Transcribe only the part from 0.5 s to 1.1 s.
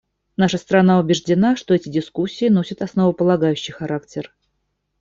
страна